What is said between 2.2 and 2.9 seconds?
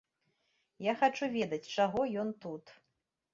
ён тут.